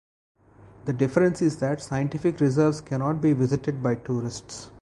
[0.85, 4.71] The difference is that scientific reserves can not be visited by tourists.